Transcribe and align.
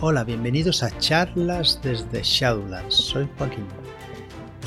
Hola, 0.00 0.22
bienvenidos 0.22 0.84
a 0.84 0.96
charlas 1.00 1.80
desde 1.82 2.22
Shadowlands. 2.22 2.94
Soy 2.94 3.28
Joaquín 3.36 3.66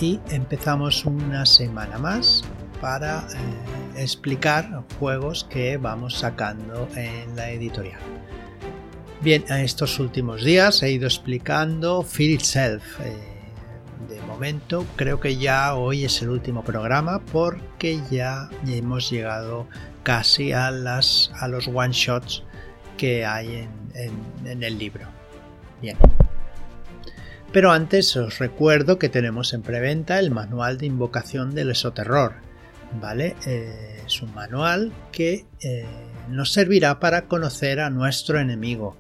y 0.02 0.20
empezamos 0.30 1.06
una 1.06 1.46
semana 1.46 1.98
más 1.98 2.44
para 2.82 3.20
eh, 3.20 4.02
explicar 4.04 4.84
juegos 5.00 5.46
que 5.46 5.78
vamos 5.78 6.16
sacando 6.16 6.86
en 6.98 7.34
la 7.38 7.50
editorial. 7.50 8.02
Bien, 9.22 9.46
en 9.48 9.62
estos 9.62 10.00
últimos 10.00 10.44
días 10.44 10.84
he 10.84 10.92
ido 10.92 11.08
explicando 11.08 12.02
Fear 12.02 12.32
Itself. 12.32 13.00
Eh, 13.00 13.16
de 14.10 14.22
momento 14.24 14.86
creo 14.98 15.22
que 15.22 15.38
ya 15.38 15.76
hoy 15.76 16.04
es 16.04 16.22
el 16.22 16.28
último 16.28 16.62
programa 16.62 17.22
porque 17.32 18.02
ya 18.12 18.50
hemos 18.68 19.10
llegado 19.10 19.66
casi 20.04 20.52
a, 20.52 20.72
las, 20.72 21.32
a 21.40 21.48
los 21.48 21.70
one 21.70 21.94
shots 21.94 22.44
que 22.98 23.26
hay 23.26 23.68
en, 23.96 24.64
el 24.64 24.78
libro. 24.78 25.21
Bien. 25.82 25.98
Pero 27.52 27.72
antes 27.72 28.16
os 28.16 28.40
recuerdo 28.40 28.98
que 28.98 29.10
tenemos 29.10 29.54
en 29.54 29.62
preventa 29.62 30.20
el 30.20 30.32
manual 30.32 30.78
de 30.78 30.86
invocación 30.86 31.54
del 31.54 31.72
esoterror. 31.72 32.36
¿Vale? 33.00 33.36
Eh, 33.46 34.04
es 34.06 34.22
un 34.22 34.34
manual 34.34 34.92
que 35.12 35.46
eh, 35.62 35.86
nos 36.30 36.52
servirá 36.52 37.00
para 37.00 37.24
conocer 37.24 37.80
a 37.80 37.90
nuestro 37.90 38.40
enemigo. 38.40 38.98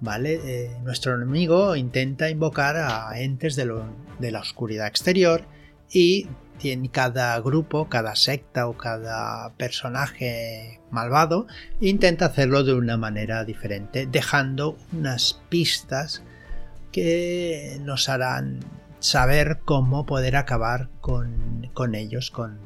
¿Vale? 0.00 0.40
Eh, 0.44 0.76
nuestro 0.82 1.14
enemigo 1.14 1.76
intenta 1.76 2.28
invocar 2.28 2.76
a 2.76 3.20
entes 3.20 3.54
de, 3.54 3.72
de 4.18 4.30
la 4.32 4.40
oscuridad 4.40 4.88
exterior 4.88 5.44
y 5.92 6.26
tiene 6.58 6.90
cada 6.90 7.38
grupo, 7.40 7.88
cada 7.88 8.16
secta 8.16 8.66
o 8.68 8.76
cada 8.76 9.52
personaje 9.54 10.80
malvado 10.90 11.46
intenta 11.80 12.26
hacerlo 12.26 12.64
de 12.64 12.74
una 12.74 12.96
manera 12.96 13.44
diferente, 13.44 14.06
dejando 14.06 14.76
unas 14.92 15.40
pistas 15.48 16.22
que 16.92 17.78
nos 17.80 18.08
harán 18.08 18.60
saber 19.00 19.60
cómo 19.64 20.06
poder 20.06 20.36
acabar 20.36 20.88
con, 21.00 21.70
ellos, 21.94 22.30
con, 22.30 22.58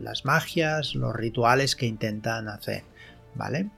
las 0.00 0.24
magias, 0.24 0.94
los 0.94 1.14
rituales 1.14 1.76
que 1.76 1.86
intentan 1.86 2.48
hacer, 2.48 2.84
¿vale? 3.34 3.70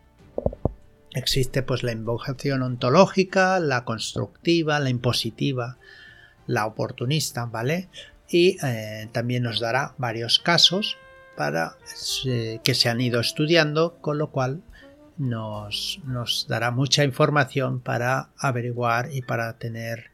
Existe 1.12 1.62
pues 1.62 1.84
la 1.84 1.92
invocación 1.92 2.62
ontológica, 2.62 3.60
la 3.60 3.84
constructiva, 3.84 4.80
la 4.80 4.90
impositiva, 4.90 5.78
la 6.46 6.66
oportunista, 6.66 7.46
¿vale? 7.46 7.88
y 8.28 8.56
eh, 8.64 9.08
también 9.12 9.42
nos 9.42 9.60
dará 9.60 9.94
varios 9.98 10.38
casos 10.38 10.96
para 11.36 11.76
eh, 12.26 12.60
que 12.62 12.74
se 12.74 12.88
han 12.88 13.00
ido 13.00 13.20
estudiando, 13.20 13.98
con 14.00 14.18
lo 14.18 14.30
cual 14.30 14.62
nos, 15.16 16.00
dará 16.48 16.70
mucha 16.70 17.04
información 17.04 17.80
para 17.80 18.30
averiguar 18.38 19.08
y 19.12 19.22
para 19.22 19.58
tener, 19.58 20.10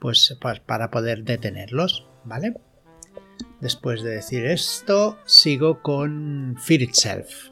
pues, 0.00 0.36
para 0.66 0.90
poder 0.90 1.24
detenerlos, 1.24 2.06
¿vale? 2.24 2.54
Después 3.60 4.02
de 4.02 4.10
decir 4.10 4.46
esto, 4.46 5.18
sigo 5.24 5.82
con 5.82 6.56
Fear 6.58 6.82
Itself. 6.82 7.50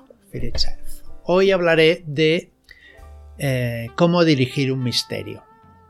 Hoy 1.24 1.50
hablaré 1.50 2.04
de 2.06 2.52
eh, 3.38 3.88
cómo 3.96 4.24
dirigir 4.24 4.72
un 4.72 4.82
misterio, 4.82 5.44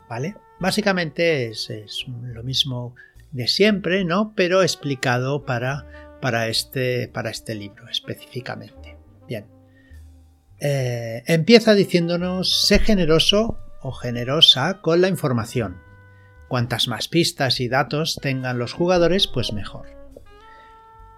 ¿vale? 0.09 0.37
Básicamente 0.61 1.49
es, 1.49 1.71
es 1.71 2.05
lo 2.09 2.43
mismo 2.43 2.95
de 3.33 3.49
siempre, 3.49 4.05
¿no? 4.05 4.33
Pero 4.37 4.63
explicado 4.63 5.45
para, 5.45 6.19
para, 6.21 6.49
este, 6.49 7.09
para 7.09 7.31
este 7.31 7.55
libro 7.55 7.89
específicamente. 7.89 8.97
Bien. 9.27 9.54
Eh, 10.61 11.23
empieza 11.27 11.75
diciéndonos, 11.75 12.67
sé 12.67 12.79
generoso 12.79 13.59
o 13.83 13.93
generosa 13.93 14.81
con 14.81 15.01
la 15.01 15.09
información. 15.09 15.83
Cuantas 16.49 16.89
más 16.89 17.09
pistas 17.09 17.61
y 17.61 17.69
datos 17.69 18.19
tengan 18.21 18.59
los 18.59 18.73
jugadores, 18.73 19.27
pues 19.27 19.53
mejor. 19.53 19.87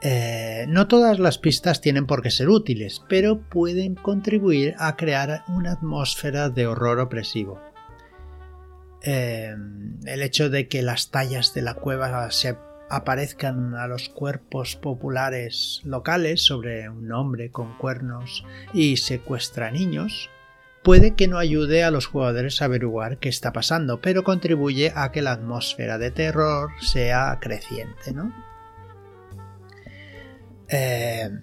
Eh, 0.02 0.66
no 0.68 0.88
todas 0.88 1.18
las 1.18 1.38
pistas 1.38 1.80
tienen 1.80 2.06
por 2.06 2.22
qué 2.22 2.30
ser 2.30 2.48
útiles, 2.48 3.02
pero 3.08 3.40
pueden 3.40 3.94
contribuir 3.94 4.74
a 4.78 4.96
crear 4.96 5.44
una 5.48 5.72
atmósfera 5.72 6.50
de 6.50 6.66
horror 6.66 7.00
opresivo. 7.00 7.60
Em, 9.02 9.98
el 10.04 10.22
hecho 10.22 10.50
de 10.50 10.68
que 10.68 10.82
las 10.82 11.10
tallas 11.10 11.54
de 11.54 11.62
la 11.62 11.74
cueva 11.74 12.30
se 12.30 12.56
aparezcan 12.88 13.74
a 13.74 13.86
los 13.86 14.08
cuerpos 14.08 14.76
populares 14.76 15.80
locales 15.84 16.42
sobre 16.44 16.88
un 16.88 17.10
hombre 17.12 17.50
con 17.50 17.76
cuernos 17.78 18.44
y 18.72 18.96
secuestra 18.98 19.70
niños, 19.70 20.30
puede 20.82 21.14
que 21.14 21.26
no 21.26 21.38
ayude 21.38 21.82
a 21.82 21.90
los 21.90 22.06
jugadores 22.06 22.62
a 22.62 22.66
averiguar 22.66 23.18
qué 23.18 23.28
está 23.28 23.52
pasando, 23.52 24.00
pero 24.00 24.22
contribuye 24.22 24.92
a 24.94 25.10
que 25.10 25.22
la 25.22 25.32
atmósfera 25.32 25.98
de 25.98 26.12
terror 26.12 26.70
sea 26.80 27.38
creciente, 27.40 28.12
¿no? 28.12 28.32
Em, 30.68 31.42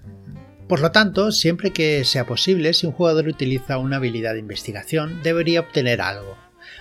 por 0.68 0.80
lo 0.80 0.92
tanto, 0.92 1.31
siempre 1.31 1.72
que 1.72 2.06
sea 2.06 2.25
posible, 2.25 2.74
si 2.74 2.88
un 2.88 2.94
jugador 2.94 3.28
utiliza 3.28 3.78
una 3.78 3.98
habilidad 3.98 4.34
de 4.34 4.40
investigación, 4.40 5.22
debería 5.24 5.60
obtener 5.60 6.02
algo, 6.02 6.38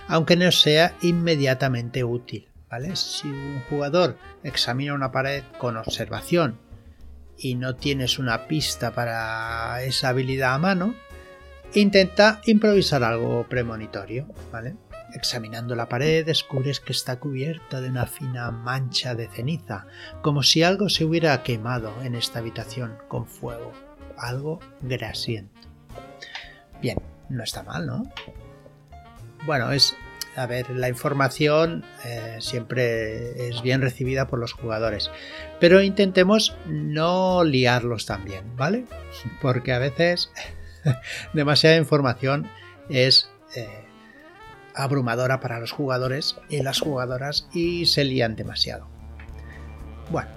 aunque 0.07 0.37
no 0.37 0.51
sea 0.51 0.95
inmediatamente 1.01 2.03
útil. 2.03 2.47
Si 2.95 3.27
un 3.27 3.61
jugador 3.69 4.17
examina 4.43 4.93
una 4.93 5.11
pared 5.11 5.43
con 5.59 5.77
observación 5.77 6.57
y 7.37 7.55
no 7.55 7.75
tienes 7.75 8.19
una 8.19 8.47
pista 8.47 8.91
para 8.91 9.83
esa 9.83 10.09
habilidad 10.09 10.55
a 10.55 10.59
mano, 10.59 10.95
intenta 11.73 12.41
improvisar 12.45 13.03
algo 13.03 13.45
premonitorio. 13.47 14.27
Examinando 15.13 15.75
la 15.75 15.87
pared 15.87 16.25
descubres 16.25 16.79
que 16.79 16.93
está 16.93 17.19
cubierta 17.19 17.79
de 17.79 17.89
una 17.89 18.07
fina 18.07 18.49
mancha 18.49 19.13
de 19.13 19.27
ceniza, 19.27 19.85
como 20.23 20.41
si 20.41 20.63
algo 20.63 20.89
se 20.89 21.05
hubiera 21.05 21.43
quemado 21.43 21.93
en 22.01 22.15
esta 22.15 22.39
habitación 22.39 22.97
con 23.07 23.27
fuego, 23.27 23.71
algo 24.17 24.59
grasiento. 24.81 25.69
Bien, 26.81 26.97
no 27.29 27.43
está 27.43 27.61
mal, 27.61 27.85
¿no? 27.85 28.03
bueno, 29.45 29.71
es, 29.71 29.95
a 30.35 30.45
ver, 30.45 30.69
la 30.71 30.89
información 30.89 31.83
eh, 32.05 32.37
siempre 32.39 33.49
es 33.49 33.61
bien 33.61 33.81
recibida 33.81 34.27
por 34.27 34.39
los 34.39 34.53
jugadores, 34.53 35.11
pero 35.59 35.81
intentemos 35.81 36.55
no 36.65 37.43
liarlos 37.43 38.05
también, 38.05 38.55
¿vale? 38.55 38.85
Porque 39.41 39.73
a 39.73 39.79
veces 39.79 40.31
demasiada 41.33 41.77
información 41.77 42.49
es 42.89 43.29
eh, 43.55 43.85
abrumadora 44.75 45.39
para 45.39 45.59
los 45.59 45.71
jugadores 45.71 46.35
y 46.49 46.61
las 46.63 46.79
jugadoras 46.79 47.47
y 47.53 47.85
se 47.85 48.03
lían 48.03 48.35
demasiado. 48.35 48.87
Bueno, 50.09 50.29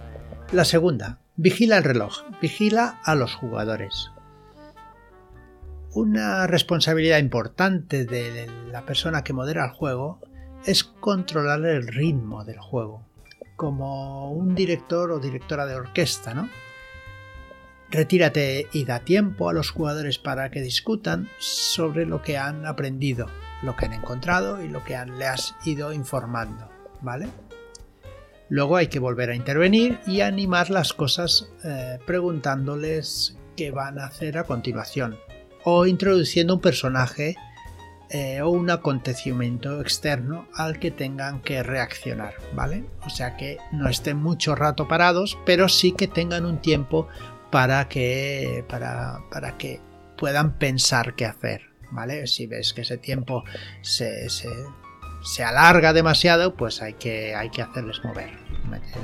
la 0.52 0.64
segunda, 0.64 1.18
vigila 1.36 1.78
el 1.78 1.84
reloj, 1.84 2.22
vigila 2.40 3.00
a 3.02 3.14
los 3.14 3.34
jugadores. 3.34 4.10
Una 5.96 6.46
responsabilidad 6.46 7.16
importante 7.16 8.04
de 8.04 8.46
la 8.70 8.84
persona 8.84 9.24
que 9.24 9.32
modera 9.32 9.64
el 9.64 9.70
juego 9.70 10.20
es 10.66 10.84
controlar 10.84 11.64
el 11.64 11.88
ritmo 11.88 12.44
del 12.44 12.58
juego, 12.58 13.06
como 13.56 14.30
un 14.30 14.54
director 14.54 15.10
o 15.10 15.20
directora 15.20 15.64
de 15.64 15.74
orquesta, 15.74 16.34
¿no? 16.34 16.50
Retírate 17.90 18.68
y 18.74 18.84
da 18.84 19.00
tiempo 19.00 19.48
a 19.48 19.54
los 19.54 19.70
jugadores 19.70 20.18
para 20.18 20.50
que 20.50 20.60
discutan 20.60 21.30
sobre 21.38 22.04
lo 22.04 22.20
que 22.20 22.36
han 22.36 22.66
aprendido, 22.66 23.30
lo 23.62 23.74
que 23.74 23.86
han 23.86 23.94
encontrado 23.94 24.62
y 24.62 24.68
lo 24.68 24.84
que 24.84 24.96
han, 24.96 25.18
le 25.18 25.24
has 25.24 25.54
ido 25.64 25.94
informando, 25.94 26.68
¿vale? 27.00 27.26
Luego 28.50 28.76
hay 28.76 28.88
que 28.88 28.98
volver 28.98 29.30
a 29.30 29.34
intervenir 29.34 29.98
y 30.06 30.20
animar 30.20 30.68
las 30.68 30.92
cosas 30.92 31.48
eh, 31.64 31.98
preguntándoles 32.04 33.38
qué 33.56 33.70
van 33.70 33.98
a 33.98 34.04
hacer 34.04 34.36
a 34.36 34.44
continuación 34.44 35.16
o 35.68 35.84
introduciendo 35.84 36.54
un 36.54 36.60
personaje 36.60 37.36
eh, 38.10 38.40
o 38.40 38.50
un 38.50 38.70
acontecimiento 38.70 39.80
externo 39.80 40.46
al 40.54 40.78
que 40.78 40.92
tengan 40.92 41.42
que 41.42 41.64
reaccionar, 41.64 42.34
¿vale? 42.54 42.84
O 43.04 43.10
sea 43.10 43.36
que 43.36 43.58
no 43.72 43.88
estén 43.88 44.16
mucho 44.16 44.54
rato 44.54 44.86
parados, 44.86 45.36
pero 45.44 45.68
sí 45.68 45.90
que 45.90 46.06
tengan 46.06 46.46
un 46.46 46.62
tiempo 46.62 47.08
para 47.50 47.88
que, 47.88 48.64
para, 48.68 49.18
para 49.28 49.58
que 49.58 49.80
puedan 50.16 50.56
pensar 50.56 51.16
qué 51.16 51.26
hacer, 51.26 51.62
¿vale? 51.90 52.28
Si 52.28 52.46
ves 52.46 52.72
que 52.72 52.82
ese 52.82 52.96
tiempo 52.96 53.42
se, 53.82 54.28
se, 54.28 55.44
alarga 55.44 55.92
demasiado, 55.92 56.54
pues 56.54 56.80
hay 56.80 56.94
que, 56.94 57.34
hay 57.34 57.50
que 57.50 57.62
hacerles 57.62 58.04
mover, 58.04 58.38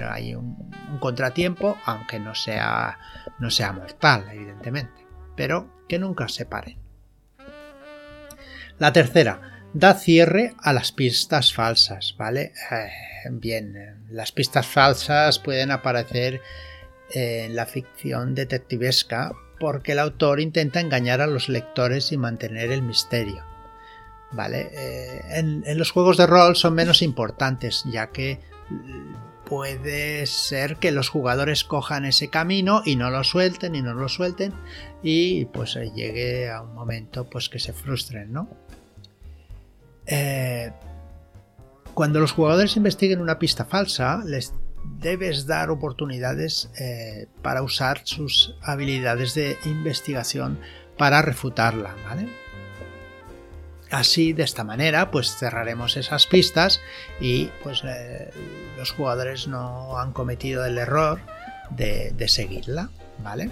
ahí 0.09 0.37
un, 0.37 0.71
un 0.93 0.99
contratiempo, 1.01 1.77
aunque 1.87 2.21
no 2.21 2.37
sea, 2.37 3.01
no 3.41 3.51
sea 3.51 3.73
mortal, 3.73 4.29
evidentemente 4.33 5.03
pero 5.37 5.69
que 5.93 5.99
nunca 5.99 6.27
se 6.27 6.47
paren. 6.47 6.79
La 8.79 8.95
tercera, 8.95 9.61
da 9.75 9.93
cierre 9.93 10.55
a 10.63 10.73
las 10.73 10.91
pistas 10.91 11.53
falsas, 11.53 12.15
¿vale? 12.17 12.55
Eh, 12.71 12.89
bien, 13.31 14.07
las 14.09 14.33
pistas 14.33 14.67
falsas 14.67 15.39
pueden 15.39 15.71
aparecer 15.71 16.41
en 17.11 17.55
la 17.55 17.67
ficción 17.67 18.35
detectivesca 18.35 19.33
porque 19.61 19.93
el 19.93 19.99
autor 19.99 20.41
intenta 20.41 20.81
engañar 20.81 21.21
a 21.21 21.27
los 21.27 21.51
lectores 21.51 22.11
y 22.11 22.17
mantener 22.17 22.73
el 22.73 22.81
misterio. 22.81 23.45
¿vale? 24.31 24.71
Eh, 24.73 25.21
en, 25.33 25.63
en, 25.67 25.77
los 25.77 25.91
juegos 25.91 26.17
de 26.17 26.27
rol 26.27 26.57
son 26.57 26.73
menos 26.73 27.03
importantes, 27.03 27.85
ya 27.85 28.07
que 28.07 28.41
puede 29.45 30.27
ser 30.27 30.77
que 30.77 30.93
los 30.93 31.09
jugadores 31.09 31.65
cojan 31.65 32.05
ese 32.05 32.29
camino 32.29 32.83
y 32.85 32.97
no 32.97 33.11
lo 33.11 33.25
suelten 33.25 33.75
y 33.75 33.83
no 33.83 33.95
lo 33.95 34.09
suelten 34.09 34.53
y 35.03 35.47
pues 35.47 35.75
llegue 35.95 36.51
a 36.51 36.63
un 36.63 36.75
momento 36.75 37.25
pues 37.29 37.49
que 37.49 37.59
se 37.59 37.73
frustren, 37.73 38.33
¿no? 38.33 38.49
Eh, 40.07 40.73
cuando 41.95 42.21
los 42.21 42.33
jugadores 42.33 42.77
investiguen 42.77 43.21
una 43.21 43.39
pista 43.39 43.65
falsa, 43.65 44.23
les 44.25 44.55
debes 44.99 45.47
dar 45.47 45.71
oportunidades 45.71 46.71
eh, 46.79 47.27
para 47.43 47.63
usar 47.63 48.01
sus 48.05 48.57
habilidades 48.63 49.35
de 49.35 49.57
investigación 49.65 50.59
para 50.97 51.23
refutarla, 51.23 51.95
¿vale? 52.05 52.29
Así, 53.93 54.33
de 54.33 54.43
esta 54.43 54.65
manera, 54.65 55.11
pues 55.11 55.37
cerraremos 55.37 55.99
esas 55.99 56.27
pistas 56.27 56.81
y 57.21 57.51
pues 57.63 57.83
eh, 57.85 58.31
los 58.79 58.91
jugadores 58.91 59.49
no 59.49 59.99
han 59.99 60.15
cometido 60.15 60.65
el 60.65 60.79
error 60.79 61.21
de, 61.69 62.15
seguirla, 62.27 62.89
¿vale? 63.19 63.51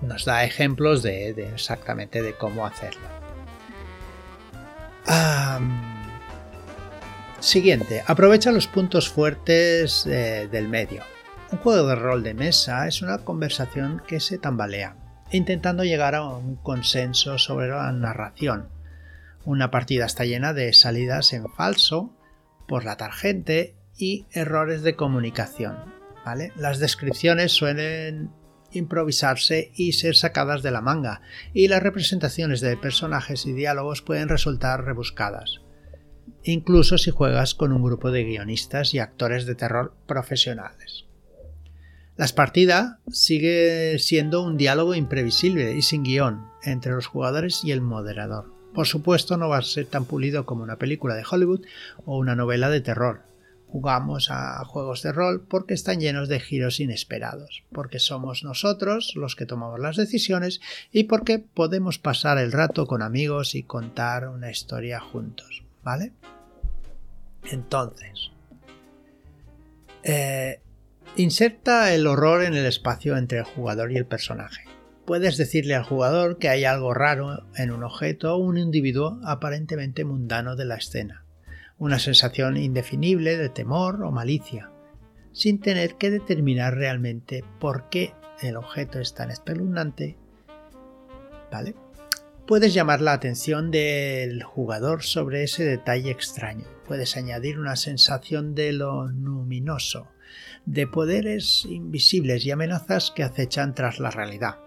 Nos 0.00 0.24
da 0.24 0.44
ejemplos 0.44 1.02
de, 1.02 1.28
exactamente 1.52 2.22
de 2.22 2.32
cómo 2.32 2.64
hacerlo. 2.64 3.06
siguiente, 7.40 8.02
aprovecha 8.06 8.50
los 8.50 8.66
puntos 8.66 9.10
fuertes 9.10 10.06
eh, 10.06 10.48
del 10.50 10.68
medio. 10.68 11.02
Un 11.50 11.58
juego 11.58 11.86
de 11.86 11.96
rol 11.96 12.22
de 12.22 12.32
mesa 12.32 12.88
es 12.88 13.02
una 13.02 13.18
conversación 13.18 14.00
que 14.06 14.20
se 14.20 14.38
tambalea 14.38 15.01
intentando 15.32 15.84
llegar 15.84 16.14
a 16.14 16.24
un 16.24 16.56
consenso 16.56 17.38
sobre 17.38 17.68
la 17.68 17.90
narración. 17.92 18.68
Una 19.44 19.70
partida 19.70 20.06
está 20.06 20.24
llena 20.24 20.52
de 20.52 20.72
salidas 20.72 21.32
en 21.32 21.48
falso 21.48 22.14
por 22.68 22.84
la 22.84 22.96
tarjeta 22.96 23.72
y 23.96 24.26
errores 24.32 24.82
de 24.82 24.94
comunicación. 24.94 25.76
Las 26.56 26.78
descripciones 26.78 27.52
suelen 27.52 28.30
improvisarse 28.70 29.72
y 29.74 29.92
ser 29.92 30.16
sacadas 30.16 30.62
de 30.62 30.70
la 30.70 30.80
manga, 30.80 31.20
y 31.52 31.68
las 31.68 31.82
representaciones 31.82 32.60
de 32.60 32.76
personajes 32.76 33.44
y 33.46 33.52
diálogos 33.52 34.02
pueden 34.02 34.28
resultar 34.28 34.84
rebuscadas, 34.84 35.60
incluso 36.42 36.98
si 36.98 37.10
juegas 37.10 37.54
con 37.54 37.72
un 37.72 37.82
grupo 37.82 38.10
de 38.10 38.24
guionistas 38.24 38.94
y 38.94 38.98
actores 38.98 39.46
de 39.46 39.54
terror 39.54 39.94
profesionales. 40.06 41.04
Las 42.22 42.32
partidas 42.32 42.98
sigue 43.10 43.98
siendo 43.98 44.44
un 44.44 44.56
diálogo 44.56 44.94
imprevisible 44.94 45.74
y 45.74 45.82
sin 45.82 46.04
guion 46.04 46.46
entre 46.62 46.92
los 46.92 47.08
jugadores 47.08 47.64
y 47.64 47.72
el 47.72 47.80
moderador. 47.80 48.54
Por 48.72 48.86
supuesto 48.86 49.36
no 49.36 49.48
va 49.48 49.58
a 49.58 49.62
ser 49.62 49.86
tan 49.86 50.04
pulido 50.04 50.46
como 50.46 50.62
una 50.62 50.76
película 50.76 51.16
de 51.16 51.24
Hollywood 51.28 51.64
o 52.04 52.16
una 52.16 52.36
novela 52.36 52.70
de 52.70 52.80
terror. 52.80 53.22
Jugamos 53.66 54.30
a 54.30 54.64
juegos 54.64 55.02
de 55.02 55.10
rol 55.10 55.44
porque 55.44 55.74
están 55.74 55.98
llenos 55.98 56.28
de 56.28 56.38
giros 56.38 56.78
inesperados, 56.78 57.64
porque 57.72 57.98
somos 57.98 58.44
nosotros 58.44 59.14
los 59.16 59.34
que 59.34 59.44
tomamos 59.44 59.80
las 59.80 59.96
decisiones 59.96 60.60
y 60.92 61.04
porque 61.04 61.40
podemos 61.40 61.98
pasar 61.98 62.38
el 62.38 62.52
rato 62.52 62.86
con 62.86 63.02
amigos 63.02 63.56
y 63.56 63.64
contar 63.64 64.28
una 64.28 64.48
historia 64.48 65.00
juntos, 65.00 65.64
¿vale? 65.82 66.12
Entonces, 67.50 68.30
eh, 70.04 70.60
Inserta 71.16 71.92
el 71.92 72.06
horror 72.06 72.42
en 72.42 72.54
el 72.54 72.64
espacio 72.64 73.18
entre 73.18 73.40
el 73.40 73.44
jugador 73.44 73.92
y 73.92 73.98
el 73.98 74.06
personaje. 74.06 74.64
Puedes 75.04 75.36
decirle 75.36 75.74
al 75.74 75.84
jugador 75.84 76.38
que 76.38 76.48
hay 76.48 76.64
algo 76.64 76.94
raro 76.94 77.44
en 77.54 77.70
un 77.70 77.84
objeto 77.84 78.34
o 78.34 78.38
un 78.38 78.56
individuo 78.56 79.20
aparentemente 79.22 80.06
mundano 80.06 80.56
de 80.56 80.64
la 80.64 80.76
escena, 80.76 81.26
una 81.76 81.98
sensación 81.98 82.56
indefinible 82.56 83.36
de 83.36 83.50
temor 83.50 84.02
o 84.02 84.10
malicia, 84.10 84.70
sin 85.32 85.60
tener 85.60 85.96
que 85.96 86.10
determinar 86.10 86.76
realmente 86.76 87.44
por 87.60 87.90
qué 87.90 88.14
el 88.40 88.56
objeto 88.56 88.98
es 88.98 89.12
tan 89.12 89.30
espeluznante. 89.30 90.16
¿Vale? 91.50 91.74
Puedes 92.46 92.72
llamar 92.72 93.02
la 93.02 93.12
atención 93.12 93.70
del 93.70 94.42
jugador 94.44 95.02
sobre 95.02 95.42
ese 95.42 95.64
detalle 95.64 96.10
extraño. 96.10 96.64
Puedes 96.86 97.18
añadir 97.18 97.58
una 97.58 97.76
sensación 97.76 98.54
de 98.54 98.72
lo 98.72 99.08
luminoso, 99.08 100.08
de 100.66 100.86
poderes 100.86 101.64
invisibles 101.64 102.44
y 102.46 102.50
amenazas 102.50 103.10
que 103.10 103.22
acechan 103.22 103.74
tras 103.74 103.98
la 103.98 104.10
realidad, 104.10 104.58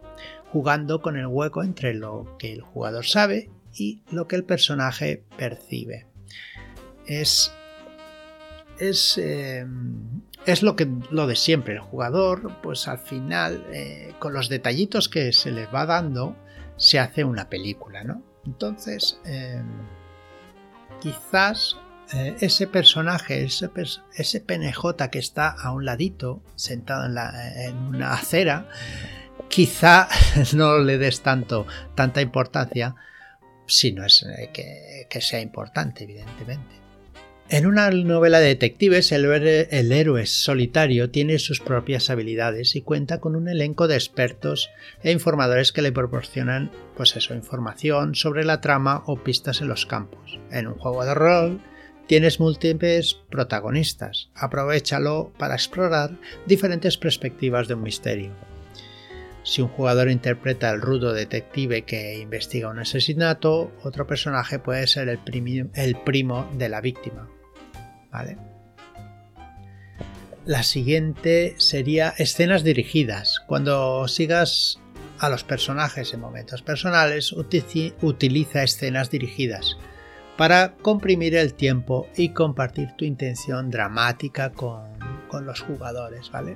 jugando 0.52 1.02
con 1.02 1.18
el 1.18 1.28
hueco 1.28 1.64
entre 1.64 1.94
lo 1.94 2.36
que 2.38 2.54
el 2.54 2.62
jugador 2.62 3.06
sabe 3.06 3.50
y 3.74 4.04
lo 4.12 4.28
que 4.28 4.36
el 4.36 4.44
personaje 4.44 5.24
percibe. 5.38 6.08
Es. 7.08 7.52
Es. 8.80 9.18
Eh, 9.18 9.66
es 10.46 10.62
lo, 10.62 10.76
que, 10.76 10.88
lo 11.10 11.28
de 11.28 11.36
siempre. 11.36 11.74
El 11.74 11.80
jugador, 11.80 12.52
pues 12.62 12.88
al 12.88 13.00
final, 13.00 13.66
eh, 13.72 14.14
con 14.20 14.34
los 14.34 14.48
detallitos 14.48 15.10
que 15.10 15.34
se 15.34 15.52
le 15.52 15.66
va 15.68 15.86
dando, 15.86 16.36
se 16.78 17.00
hace 17.00 17.24
una 17.24 17.50
película, 17.50 18.04
¿no? 18.04 18.22
Entonces, 18.46 19.20
eh, 19.26 19.62
quizás 21.02 21.78
eh, 22.14 22.36
ese 22.40 22.68
personaje, 22.68 23.44
ese, 23.44 23.70
ese, 24.16 24.40
PNJ 24.40 25.10
que 25.12 25.20
está 25.20 25.50
a 25.50 25.72
un 25.72 25.86
ladito, 25.86 26.44
sentado 26.56 27.06
en, 27.06 27.78
una 27.78 28.14
acera, 28.14 28.70
quizá 29.50 30.08
no 30.54 30.78
le 30.78 30.98
des 30.98 31.22
tanto, 31.22 31.66
tanta 31.96 32.22
importancia, 32.22 32.96
si 33.66 33.92
no 33.92 34.06
es 34.06 34.24
eh, 34.24 34.52
que, 35.10 35.22
sea 35.22 35.42
importante, 35.42 36.04
evidentemente. 36.04 36.76
En 37.48 37.68
una 37.68 37.90
novela 37.92 38.40
de 38.40 38.48
detectives, 38.48 39.12
el, 39.12 39.26
el, 39.26 39.92
héroe 39.92 40.26
solitario 40.26 41.12
tiene 41.12 41.38
sus 41.38 41.60
propias 41.60 42.10
habilidades 42.10 42.76
y 42.76 42.82
cuenta 42.82 43.20
con 43.20 43.36
un 43.36 43.48
elenco 43.48 43.88
de 43.88 43.96
expertos 43.96 44.72
e 45.04 45.12
informadores 45.12 45.72
que 45.72 45.84
le 45.84 45.92
proporcionan, 45.92 46.72
pues 46.98 47.16
eso, 47.16 47.36
información 47.36 48.16
sobre 48.16 48.46
la 48.46 48.62
trama 48.62 49.04
o 49.06 49.24
pistas 49.24 49.62
en 49.62 49.68
los 49.68 49.86
campos. 49.86 50.40
En 50.52 50.68
un 50.68 50.74
juego 50.74 51.06
de 51.06 51.14
rol, 51.14 51.62
Tienes 52.08 52.40
múltiples 52.40 53.16
protagonistas, 53.32 54.30
aprovechalo 54.36 55.34
para 55.40 55.56
explorar 55.56 56.12
diferentes 56.46 56.98
perspectivas 56.98 57.68
de 57.68 57.74
un 57.74 57.82
misterio. 57.82 58.32
Si 59.42 59.64
un 59.64 59.70
jugador 59.70 60.12
interpreta 60.12 60.70
el 60.70 60.82
rudo 60.82 61.14
detective 61.14 61.84
que 61.84 62.20
investiga 62.20 62.70
un 62.70 62.80
asesinato, 62.80 63.72
otro 63.84 64.06
personaje 64.06 64.60
puede 64.60 64.86
ser 64.86 65.10
el, 65.10 65.96
primo 65.98 66.50
de 66.54 66.70
la 66.70 66.82
víctima. 66.82 67.28
¿Vale? 68.12 68.38
La 70.46 70.62
siguiente 70.62 71.56
sería 71.58 72.14
escenas 72.20 72.64
dirigidas. 72.64 73.40
Cuando 73.48 74.08
sigas 74.08 74.80
a 75.18 75.30
los 75.30 75.44
personajes 75.44 76.14
en 76.14 76.20
momentos 76.20 76.62
personales, 76.62 77.32
utiliza 77.32 78.64
escenas 78.64 79.10
dirigidas 79.10 79.76
para 80.38 80.76
comprimir 80.76 81.36
el 81.36 81.54
tiempo 81.54 82.08
y 82.16 82.30
compartir 82.30 82.92
tu 82.98 83.06
intención 83.06 83.70
dramática 83.70 84.52
con, 84.52 84.96
los 85.46 85.60
jugadores, 85.60 86.32
¿vale? 86.32 86.56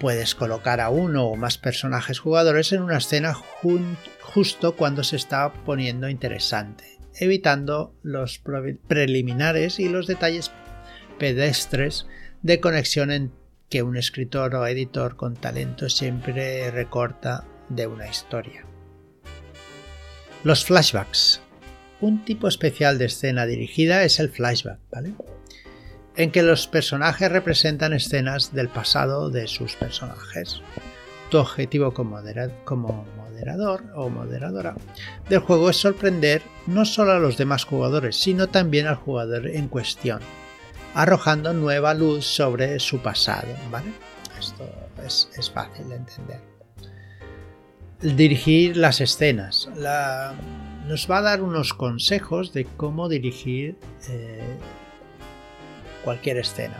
Puedes 0.00 0.34
colocar 0.34 0.80
a 0.80 0.90
uno 0.90 1.26
o 1.26 1.36
más 1.36 1.58
personajes 1.58 2.18
jugadores 2.18 2.72
en 2.72 2.82
una 2.82 2.96
escena 2.96 3.34
justo 4.20 4.74
cuando 4.74 5.04
se 5.04 5.14
está 5.14 5.52
poniendo 5.64 6.08
interesante, 6.08 6.98
evitando 7.14 7.94
los 8.02 8.42
preliminares 8.88 9.78
y 9.78 9.88
los 9.88 10.08
detalles 10.08 10.50
pedestres 11.20 12.08
de 12.42 12.58
conexión 12.58 13.12
en 13.12 13.32
que 13.68 13.84
un 13.84 13.96
escritor 13.96 14.56
o 14.56 14.66
editor 14.66 15.14
con 15.14 15.36
talento 15.36 15.88
siempre 15.88 16.68
recorta 16.72 17.44
de 17.68 17.86
una 17.86 18.08
historia. 18.08 18.64
Los 20.42 20.64
flashbacks 20.64 21.42
un 22.00 22.24
tipo 22.24 22.48
especial 22.48 22.98
de 22.98 23.06
escena 23.06 23.46
dirigida 23.46 24.04
es 24.04 24.20
el 24.20 24.28
flashback, 24.28 24.78
¿vale? 24.92 25.14
En 26.16 26.30
que 26.30 26.42
los 26.42 26.66
personajes 26.66 27.30
representan 27.30 27.92
escenas 27.92 28.52
del 28.52 28.68
pasado 28.68 29.30
de 29.30 29.46
sus 29.46 29.74
personajes. 29.76 30.60
Tu 31.30 31.38
objetivo 31.38 31.92
como, 31.92 32.16
moderador 33.16 33.84
o 33.94 34.08
moderadora 34.08 34.74
del 35.28 35.40
juego 35.40 35.70
es 35.70 35.76
sorprender 35.76 36.42
no 36.66 36.84
solo 36.84 37.12
a 37.12 37.18
los 37.18 37.36
demás 37.36 37.64
jugadores, 37.64 38.16
sino 38.16 38.48
también 38.48 38.86
al 38.86 38.96
jugador 38.96 39.46
en 39.46 39.68
cuestión, 39.68 40.20
arrojando 40.94 41.52
nueva 41.52 41.94
luz 41.94 42.24
sobre 42.24 42.80
su 42.80 43.00
pasado, 43.00 43.48
¿vale? 43.70 43.92
Esto 44.38 44.64
es, 45.04 45.50
fácil 45.50 45.88
de 45.88 45.96
entender. 45.96 46.40
Dirigir 48.00 48.76
las 48.76 49.00
escenas. 49.00 49.68
Nos 50.88 51.08
va 51.08 51.18
a 51.18 51.22
dar 51.22 51.42
unos 51.42 51.74
consejos 51.74 52.54
de 52.54 52.64
cómo 52.64 53.10
dirigir 53.10 53.76
eh, 54.08 54.56
cualquier 56.02 56.38
escena. 56.38 56.78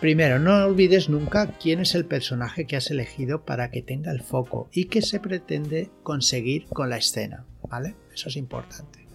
Primero, 0.00 0.38
no 0.38 0.64
olvides 0.64 1.08
nunca 1.08 1.46
quién 1.60 1.80
es 1.80 1.94
el 1.94 2.04
personaje 2.04 2.66
que 2.66 2.76
has 2.76 2.90
elegido 2.90 3.44
para 3.44 3.70
que 3.70 3.82
tenga 3.82 4.10
el 4.10 4.22
foco 4.22 4.68
y 4.72 4.86
qué 4.86 5.02
se 5.02 5.20
pretende 5.20 5.90
conseguir 6.02 6.66
con 6.66 6.90
la 6.90 6.96
escena. 6.96 7.44
¿vale? 7.68 7.94
Eso 8.12 8.28
es 8.28 8.36
importante. 8.36 9.06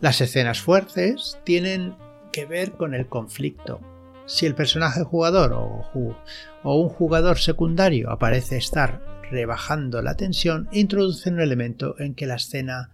Las 0.00 0.20
escenas 0.20 0.60
fuertes 0.60 1.38
tienen 1.44 1.96
que 2.30 2.46
ver 2.46 2.72
con 2.72 2.94
el 2.94 3.06
conflicto. 3.06 3.80
Si 4.26 4.46
el 4.46 4.54
personaje 4.54 5.02
jugador 5.02 5.54
o, 5.54 5.90
o 6.62 6.76
un 6.76 6.88
jugador 6.88 7.38
secundario 7.38 8.10
aparece 8.10 8.56
estar 8.58 9.13
rebajando 9.30 10.02
la 10.02 10.16
tensión, 10.16 10.68
introduce 10.72 11.30
un 11.30 11.40
elemento 11.40 11.96
en 11.98 12.14
que 12.14 12.26
la 12.26 12.36
escena 12.36 12.90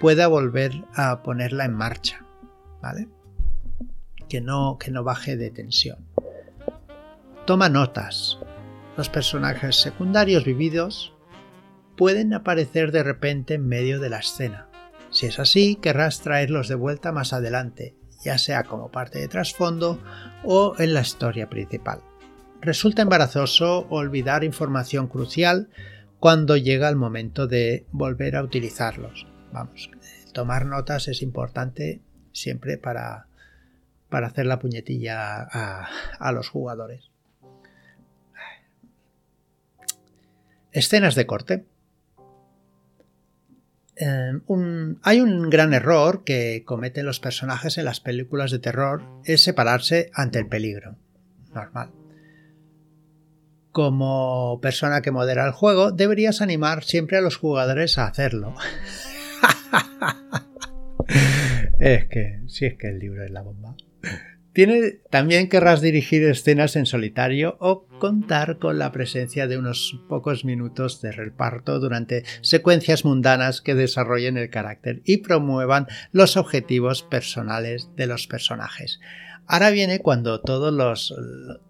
pueda 0.00 0.26
volver 0.26 0.72
a 0.94 1.22
ponerla 1.22 1.64
en 1.64 1.74
marcha, 1.74 2.24
¿vale? 2.82 3.08
Que 4.28 4.40
no, 4.40 4.78
que 4.78 4.90
no 4.90 5.04
baje 5.04 5.36
de 5.36 5.50
tensión. 5.50 5.98
Toma 7.46 7.68
notas. 7.68 8.38
Los 8.96 9.08
personajes 9.08 9.76
secundarios 9.76 10.44
vividos 10.44 11.14
pueden 11.96 12.34
aparecer 12.34 12.92
de 12.92 13.02
repente 13.02 13.54
en 13.54 13.66
medio 13.66 14.00
de 14.00 14.10
la 14.10 14.18
escena. 14.18 14.68
Si 15.10 15.26
es 15.26 15.38
así, 15.38 15.76
querrás 15.76 16.20
traerlos 16.20 16.68
de 16.68 16.74
vuelta 16.74 17.12
más 17.12 17.32
adelante, 17.32 17.96
ya 18.24 18.38
sea 18.38 18.64
como 18.64 18.90
parte 18.90 19.18
de 19.18 19.28
trasfondo 19.28 20.00
o 20.42 20.74
en 20.78 20.94
la 20.94 21.02
historia 21.02 21.48
principal. 21.48 22.00
Resulta 22.64 23.02
embarazoso 23.02 23.86
olvidar 23.90 24.42
información 24.42 25.06
crucial 25.06 25.68
cuando 26.18 26.56
llega 26.56 26.88
el 26.88 26.96
momento 26.96 27.46
de 27.46 27.84
volver 27.92 28.36
a 28.36 28.42
utilizarlos. 28.42 29.26
Vamos, 29.52 29.90
tomar 30.32 30.64
notas 30.64 31.08
es 31.08 31.20
importante 31.20 32.00
siempre 32.32 32.78
para, 32.78 33.26
para 34.08 34.28
hacer 34.28 34.46
la 34.46 34.60
puñetilla 34.60 35.42
a, 35.42 36.32
los 36.32 36.48
jugadores. 36.48 37.10
Escenas 40.72 41.16
de 41.16 41.26
corte. 41.26 41.66
Em, 43.96 44.40
hay 45.02 45.20
un 45.20 45.50
gran 45.50 45.74
error 45.74 46.24
que 46.24 46.62
cometen 46.64 47.04
los 47.04 47.20
personajes 47.20 47.76
en 47.76 47.84
las 47.84 48.00
películas 48.00 48.50
de 48.50 48.58
terror, 48.58 49.02
es 49.26 49.42
separarse 49.42 50.10
ante 50.14 50.38
el 50.38 50.48
peligro. 50.48 50.96
Normal. 51.52 52.03
Como 53.74 54.60
persona 54.62 55.02
que 55.02 55.10
modera 55.10 55.44
el 55.44 55.50
juego, 55.50 55.90
deberías 55.90 56.40
animar 56.40 56.84
siempre 56.84 57.18
a 57.18 57.20
los 57.20 57.36
jugadores 57.36 57.98
a 57.98 58.06
hacerlo. 58.06 58.54
es 61.80 62.04
que, 62.04 62.38
si 62.46 62.66
es 62.66 62.78
que 62.78 62.90
el 62.90 63.00
libro 63.00 63.24
es 63.24 63.32
la 63.32 63.42
bomba. 63.42 63.74
Tiene, 64.52 65.00
también 65.10 65.48
querrás 65.48 65.80
dirigir 65.80 66.22
escenas 66.22 66.76
en 66.76 66.86
solitario 66.86 67.56
o 67.58 67.88
contar 67.98 68.60
con 68.60 68.78
la 68.78 68.92
presencia 68.92 69.48
de 69.48 69.58
unos 69.58 70.00
pocos 70.08 70.44
minutos 70.44 71.02
de 71.02 71.10
reparto 71.10 71.80
durante 71.80 72.22
secuencias 72.42 73.04
mundanas 73.04 73.60
que 73.60 73.74
desarrollen 73.74 74.36
el 74.36 74.50
carácter 74.50 75.02
y 75.04 75.16
promuevan 75.16 75.88
los 76.12 76.36
objetivos 76.36 77.02
personales 77.02 77.90
de 77.96 78.06
los 78.06 78.28
personajes. 78.28 79.00
Ahora 79.46 79.70
viene 79.70 79.98
cuando 79.98 80.40
todos 80.40 80.72
los, 80.72 81.14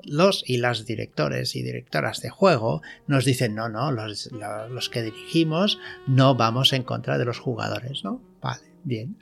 los, 0.04 0.44
y 0.46 0.58
las 0.58 0.86
directores 0.86 1.56
y 1.56 1.62
directoras 1.62 2.20
de 2.20 2.30
juego 2.30 2.82
nos 3.06 3.24
dicen, 3.24 3.54
no, 3.54 3.68
no, 3.68 3.90
los, 3.90 4.30
los 4.70 4.88
que 4.88 5.02
dirigimos 5.02 5.78
no 6.06 6.36
vamos 6.36 6.72
en 6.72 6.84
contra 6.84 7.18
de 7.18 7.24
los 7.24 7.38
jugadores, 7.40 8.04
¿no? 8.04 8.20
Vale, 8.40 8.62
bien. 8.84 9.18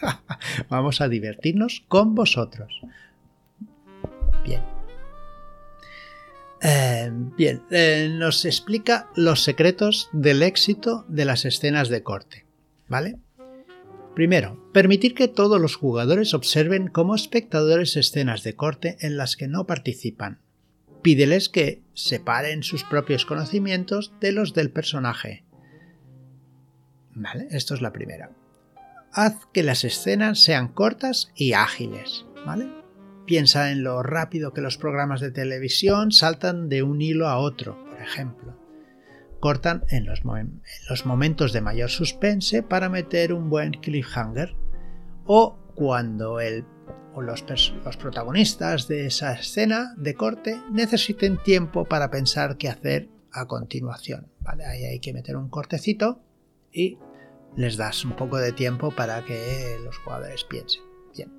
vamos 0.70 1.00
a 1.00 1.08
divertirnos 1.08 1.84
con 1.88 2.14
vosotros. 2.14 2.80
Bien. 4.44 4.62
Eh, 6.62 7.10
bien, 7.36 7.62
eh, 7.70 8.08
nos 8.10 8.44
explica 8.46 9.08
los 9.14 9.42
secretos 9.42 10.08
del 10.12 10.42
éxito 10.42 11.04
de 11.08 11.26
las 11.26 11.44
escenas 11.44 11.90
de 11.90 12.02
corte, 12.02 12.46
¿vale? 12.88 13.18
Primero, 14.16 14.58
permitir 14.72 15.14
que 15.14 15.28
todos 15.28 15.60
los 15.60 15.76
jugadores 15.76 16.32
observen 16.32 16.88
como 16.88 17.14
espectadores 17.14 17.98
escenas 17.98 18.42
de 18.42 18.56
corte 18.56 18.96
en 19.00 19.18
las 19.18 19.36
que 19.36 19.46
no 19.46 19.66
participan. 19.66 20.40
Pídeles 21.02 21.50
que 21.50 21.82
separen 21.92 22.62
sus 22.62 22.82
propios 22.82 23.26
conocimientos 23.26 24.14
de 24.18 24.32
los 24.32 24.54
del 24.54 24.70
personaje. 24.70 25.44
Vale, 27.14 27.46
esto 27.50 27.74
es 27.74 27.82
la 27.82 27.92
primera. 27.92 28.30
Haz 29.12 29.36
que 29.52 29.62
las 29.62 29.84
escenas 29.84 30.40
sean 30.40 30.68
cortas 30.68 31.30
y 31.36 31.52
ágiles, 31.52 32.24
¿vale? 32.46 32.68
Piensa 33.26 33.70
en 33.70 33.84
lo 33.84 34.02
rápido 34.02 34.54
que 34.54 34.62
los 34.62 34.78
programas 34.78 35.20
de 35.20 35.30
televisión 35.30 36.10
saltan 36.10 36.70
de 36.70 36.82
un 36.82 37.02
hilo 37.02 37.28
a 37.28 37.36
otro, 37.36 37.84
por 37.84 38.00
ejemplo 38.00 38.65
cortan 39.46 39.84
en 39.90 40.06
los, 40.06 40.24
momentos 41.04 41.52
de 41.52 41.60
mayor 41.60 41.88
suspense 41.88 42.64
para 42.64 42.88
meter 42.88 43.32
un 43.32 43.48
buen 43.48 43.74
cliffhanger 43.74 44.56
o 45.24 45.56
cuando 45.76 46.40
el, 46.40 46.64
los, 47.16 47.44
los 47.84 47.96
protagonistas 47.96 48.88
de 48.88 49.06
esa 49.06 49.34
escena 49.34 49.94
de 49.98 50.14
corte 50.14 50.60
necesiten 50.72 51.40
tiempo 51.44 51.84
para 51.84 52.10
pensar 52.10 52.56
qué 52.56 52.68
hacer 52.68 53.08
a 53.30 53.46
continuación. 53.46 54.26
Ahí 54.44 54.84
hay 54.84 54.98
que 54.98 55.12
meter 55.12 55.36
un 55.36 55.48
cortecito 55.48 56.20
y 56.72 56.98
les 57.56 57.76
das 57.76 58.04
un 58.04 58.16
poco 58.16 58.38
de 58.38 58.50
tiempo 58.50 58.90
para 58.90 59.24
que 59.24 59.76
los 59.84 59.96
jugadores 59.98 60.42
piensen. 60.42 60.82
Bien. 61.14 61.30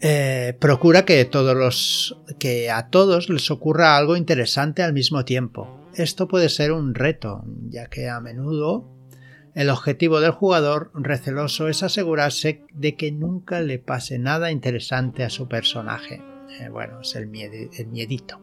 Eh, 0.00 0.56
procura 0.60 1.04
que, 1.04 1.24
todos 1.24 1.56
los, 1.56 2.16
que 2.38 2.70
a 2.70 2.88
todos 2.88 3.28
les 3.28 3.50
ocurra 3.50 3.96
algo 3.96 4.14
interesante 4.14 4.84
al 4.84 4.92
mismo 4.92 5.24
tiempo. 5.24 5.81
Esto 5.94 6.26
puede 6.26 6.48
ser 6.48 6.72
un 6.72 6.94
reto, 6.94 7.44
ya 7.68 7.86
que 7.88 8.08
a 8.08 8.20
menudo 8.20 8.88
el 9.54 9.68
objetivo 9.68 10.20
del 10.20 10.30
jugador 10.30 10.90
receloso 10.94 11.68
es 11.68 11.82
asegurarse 11.82 12.64
de 12.72 12.96
que 12.96 13.12
nunca 13.12 13.60
le 13.60 13.78
pase 13.78 14.18
nada 14.18 14.50
interesante 14.50 15.22
a 15.24 15.30
su 15.30 15.48
personaje. 15.48 16.22
Eh, 16.60 16.70
bueno, 16.70 17.00
es 17.02 17.14
el, 17.14 17.26
miedito. 17.26 18.40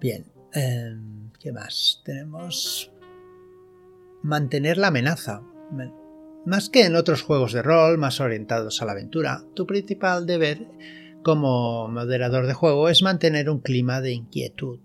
Bien, 0.00 0.24
em, 0.54 1.30
¿qué 1.38 1.52
más? 1.52 2.00
Tenemos 2.04 2.90
mantener 4.22 4.78
la 4.78 4.88
amenaza. 4.88 5.42
Más 6.46 6.70
que 6.70 6.86
en 6.86 6.96
otros 6.96 7.20
juegos 7.20 7.52
de 7.52 7.60
rol 7.60 7.98
más 7.98 8.20
orientados 8.20 8.80
a 8.80 8.86
la 8.86 8.92
aventura, 8.92 9.42
tu 9.54 9.66
principal 9.66 10.24
deber 10.24 10.66
como 11.28 11.88
moderador 11.88 12.46
de 12.46 12.54
juego 12.54 12.88
es 12.88 13.02
mantener 13.02 13.50
un 13.50 13.58
clima 13.58 14.00
de 14.00 14.12
inquietud. 14.12 14.80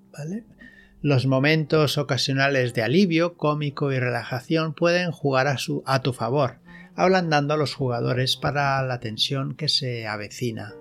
Los 1.02 1.26
momentos 1.26 1.98
ocasionales 1.98 2.74
de 2.74 2.84
alivio, 2.84 3.38
cómico 3.38 3.94
y 3.94 4.00
relajación 4.00 4.74
pueden 4.74 5.12
jugar 5.12 5.48
a, 5.48 5.58
su, 5.58 5.84
a 5.86 6.02
tu 6.02 6.12
favor, 6.12 6.60
ablandando 6.96 7.54
a 7.54 7.58
los 7.58 7.74
jugadores 7.74 8.36
para 8.36 8.84
la 8.84 9.00
tensión 9.00 9.56
que 9.56 9.70
se 9.70 10.06
avecina. 10.06 10.74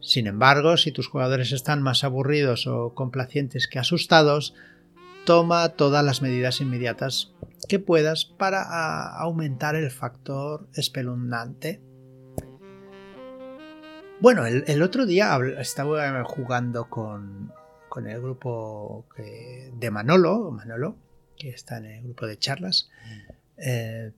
Sin 0.00 0.26
embargo, 0.26 0.78
si 0.78 0.90
tus 0.90 1.06
jugadores 1.06 1.52
están 1.52 1.82
más 1.82 2.02
aburridos 2.02 2.66
o 2.66 2.94
complacientes 2.94 3.68
que 3.68 3.78
asustados, 3.78 4.54
toma 5.26 5.68
todas 5.68 6.02
las 6.02 6.22
medidas 6.22 6.62
inmediatas 6.62 7.34
que 7.68 7.78
puedas 7.78 8.24
para 8.24 9.18
aumentar 9.18 9.74
el 9.74 9.90
factor 9.90 10.66
espeluznante 10.72 11.82
bueno, 14.20 14.46
el, 14.46 14.82
otro 14.82 15.06
día 15.06 15.38
estaba 15.58 16.24
jugando 16.24 16.88
con, 16.88 17.52
el 18.04 18.20
grupo 18.20 19.06
de 19.16 19.90
Manolo, 19.90 20.50
Manolo, 20.50 20.96
que 21.36 21.50
está 21.50 21.78
en 21.78 21.86
el 21.86 22.02
grupo 22.02 22.26
de 22.26 22.38
charlas. 22.38 22.90
Eh, 23.56 24.12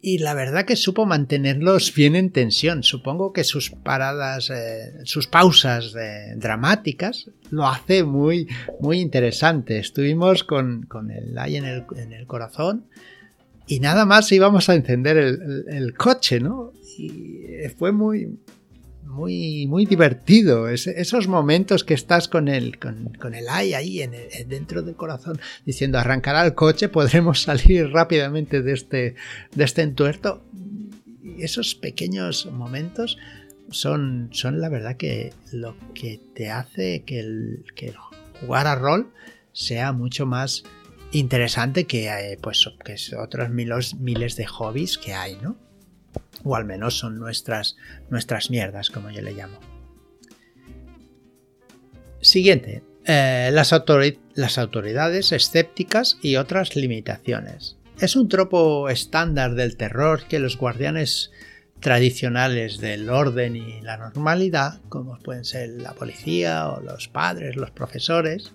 y 0.00 0.18
la 0.18 0.32
verdad 0.34 0.64
que 0.64 0.76
supo 0.76 1.06
mantenerlos 1.06 1.92
bien 1.96 2.14
en 2.14 2.30
tensión. 2.30 2.82
Supongo 2.82 3.32
que 3.32 3.44
sus 3.44 3.70
paradas, 3.70 4.50
eh, 4.50 4.94
sus 5.04 5.26
pausas 5.26 5.94
eh, 5.98 6.34
dramáticas 6.36 7.30
lo 7.50 7.66
hace 7.66 8.04
muy, 8.04 8.48
muy 8.80 9.00
interesante. 9.00 9.78
Estuvimos 9.78 10.44
con, 10.44 10.86
el 11.10 11.38
ay 11.38 11.56
en 11.56 11.64
el, 11.64 11.84
en 11.96 12.12
el, 12.12 12.26
corazón 12.26 12.86
y 13.66 13.80
nada 13.80 14.04
más 14.04 14.30
íbamos 14.32 14.68
a 14.68 14.74
encender 14.74 15.16
el 15.16 15.94
coche, 15.94 16.40
¿no? 16.40 16.72
Y 16.98 17.68
fue 17.78 17.92
muy, 17.92 18.38
muy, 19.02 19.66
muy 19.66 19.86
divertido. 19.86 20.68
esos 20.68 21.28
momentos 21.28 21.84
que 21.84 21.94
estás 21.94 22.28
con 22.28 22.48
el, 22.48 22.78
con, 22.78 23.34
el 23.34 23.48
ay 23.48 23.74
ahí 23.74 24.02
en 24.02 24.12
dentro 24.46 24.82
del 24.82 24.96
corazón 24.96 25.40
diciendo 25.64 25.98
arrancará 25.98 26.44
el 26.44 26.54
coche, 26.54 26.88
podremos 26.88 27.42
salir 27.42 27.90
rápidamente 27.90 28.62
de 28.62 28.72
este, 28.72 29.14
de 29.54 29.64
este 29.64 29.82
entuerto. 29.82 30.44
Y 31.22 31.42
esos 31.42 31.74
pequeños 31.74 32.46
momentos 32.46 33.18
son, 33.70 34.30
son 34.32 34.60
la 34.60 34.68
verdad 34.68 34.96
que 34.96 35.32
lo 35.52 35.76
que 35.94 36.20
te 36.34 36.50
hace 36.50 37.02
que 37.04 37.20
el, 37.20 37.64
que 37.74 37.94
jugar 38.40 38.66
a 38.66 38.74
rol 38.74 39.12
sea 39.52 39.92
mucho 39.92 40.26
más 40.26 40.64
interesante 41.12 41.84
que, 41.84 42.08
eh, 42.08 42.38
pues, 42.40 42.68
que 42.84 42.96
otros 43.16 43.50
miles 43.50 44.36
de 44.36 44.46
hobbies 44.46 44.98
que 44.98 45.14
hay, 45.14 45.36
¿no? 45.42 45.56
O 46.44 46.56
al 46.56 46.64
menos 46.64 46.98
son 46.98 47.18
nuestras, 47.18 47.76
nuestras 48.10 48.50
mierdas, 48.50 48.90
como 48.90 49.10
yo 49.10 49.22
le 49.22 49.32
llamo. 49.32 49.58
Siguiente. 52.20 52.82
Eh, 53.04 53.50
las, 53.52 53.74
las 54.34 54.58
autoridades 54.58 55.32
escépticas 55.32 56.18
y 56.20 56.36
otras 56.36 56.76
limitaciones. 56.76 57.76
Es 58.00 58.16
un 58.16 58.28
tropo 58.28 58.88
estándar 58.88 59.54
del 59.54 59.76
terror 59.76 60.24
que 60.28 60.38
los 60.38 60.56
guardianes 60.58 61.30
tradicionales 61.80 62.78
del 62.78 63.08
orden 63.08 63.56
y 63.56 63.80
la 63.80 63.96
normalidad, 63.96 64.80
como 64.88 65.18
pueden 65.18 65.44
ser 65.44 65.70
la 65.70 65.94
policía 65.94 66.68
o 66.68 66.80
los 66.80 67.08
padres, 67.08 67.56
los 67.56 67.70
profesores, 67.70 68.52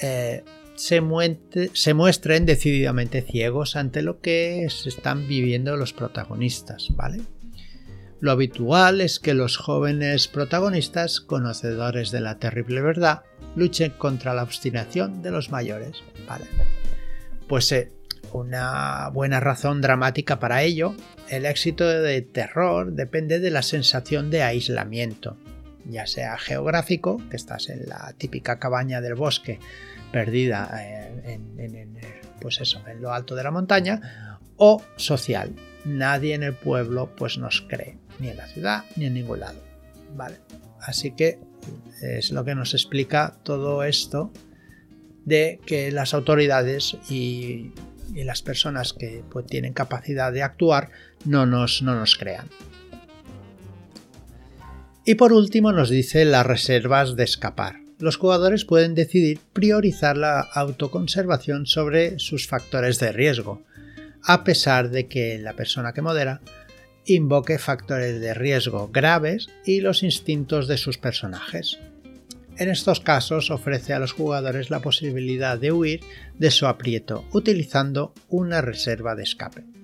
eh, 0.00 0.44
se, 0.76 1.00
muestren 1.00 2.46
decididamente 2.46 3.22
ciegos 3.22 3.76
ante 3.76 4.02
lo 4.02 4.20
que 4.20 4.66
se 4.70 4.88
están 4.88 5.26
viviendo 5.26 5.76
los 5.76 5.92
protagonistas, 5.92 6.88
¿vale? 6.94 7.22
Lo 8.20 8.30
habitual 8.30 9.00
es 9.00 9.18
que 9.18 9.34
los 9.34 9.56
jóvenes 9.56 10.28
protagonistas, 10.28 11.20
conocedores 11.20 12.10
de 12.10 12.20
la 12.20 12.38
terrible 12.38 12.80
verdad, 12.80 13.22
luchen 13.56 13.92
contra 13.92 14.34
la 14.34 14.42
obstinación 14.42 15.22
de 15.22 15.30
los 15.30 15.50
mayores, 15.50 16.02
¿vale? 16.26 16.46
Pues 17.48 17.70
eh, 17.72 17.92
una 18.32 19.08
buena 19.12 19.40
razón 19.40 19.80
dramática 19.80 20.38
para 20.38 20.62
ello, 20.62 20.94
el 21.28 21.46
éxito 21.46 21.88
de 21.88 22.22
terror 22.22 22.92
depende 22.92 23.40
de 23.40 23.50
la 23.50 23.62
sensación 23.62 24.30
de 24.30 24.42
aislamiento, 24.42 25.36
ya 25.84 26.06
sea 26.06 26.36
geográfico, 26.38 27.20
que 27.30 27.36
estás 27.36 27.68
en 27.68 27.86
la 27.86 28.14
típica 28.18 28.58
cabaña 28.58 29.00
del 29.00 29.14
bosque 29.14 29.58
perdida 30.16 30.70
en, 31.24 31.98
pues 32.40 32.60
eso, 32.62 32.82
en 32.88 33.02
lo 33.02 33.12
alto 33.12 33.34
de 33.34 33.42
la 33.42 33.50
montaña, 33.50 34.38
o 34.56 34.82
social. 34.96 35.54
Nadie 35.84 36.32
en 36.32 36.42
el 36.42 36.54
pueblo 36.54 37.14
pues 37.14 37.36
nos 37.36 37.60
cree, 37.68 37.98
ni 38.18 38.28
en 38.28 38.38
la 38.38 38.46
ciudad 38.46 38.84
ni 38.96 39.04
en 39.04 39.12
ningún 39.12 39.40
lado. 39.40 39.60
Vale. 40.16 40.36
Así 40.80 41.10
que 41.10 41.38
es 42.00 42.30
lo 42.30 42.44
que 42.44 42.54
nos 42.54 42.72
explica 42.72 43.36
todo 43.42 43.82
esto 43.82 44.32
de 45.26 45.60
que 45.66 45.90
las 45.90 46.14
autoridades 46.14 46.96
y 47.10 47.72
y 48.14 48.24
las 48.24 48.40
personas 48.40 48.92
que 48.92 49.22
pues, 49.28 49.46
tienen 49.46 49.72
capacidad 49.72 50.32
de 50.32 50.42
actuar 50.42 50.90
no 51.24 51.44
nos, 51.44 51.82
no 51.82 51.94
nos 51.94 52.16
crean. 52.16 52.48
Y 55.04 55.16
por 55.16 55.32
último 55.32 55.72
nos 55.72 55.90
dice 55.90 56.24
las 56.24 56.46
reservas 56.46 57.16
de 57.16 57.24
escapar. 57.24 57.85
Los 57.98 58.18
jugadores 58.18 58.64
pueden 58.64 58.94
decidir 58.94 59.38
priorizar 59.52 60.16
la 60.16 60.40
autoconservación 60.40 61.66
sobre 61.66 62.18
sus 62.18 62.46
factores 62.46 62.98
de 62.98 63.12
riesgo, 63.12 63.62
a 64.22 64.44
pesar 64.44 64.90
de 64.90 65.06
que 65.06 65.38
la 65.38 65.54
persona 65.54 65.92
que 65.92 66.02
modera 66.02 66.42
invoque 67.06 67.58
factores 67.58 68.20
de 68.20 68.34
riesgo 68.34 68.90
graves 68.92 69.48
y 69.64 69.80
los 69.80 70.02
instintos 70.02 70.68
de 70.68 70.76
sus 70.76 70.98
personajes. 70.98 71.78
En 72.58 72.68
estos 72.68 73.00
casos 73.00 73.50
ofrece 73.50 73.92
a 73.92 73.98
los 73.98 74.12
jugadores 74.12 74.70
la 74.70 74.80
posibilidad 74.80 75.58
de 75.58 75.72
huir 75.72 76.00
de 76.38 76.50
su 76.50 76.66
aprieto 76.66 77.24
utilizando 77.32 78.12
una 78.28 78.60
reserva 78.60 79.14
de 79.14 79.22
escape. 79.22 79.75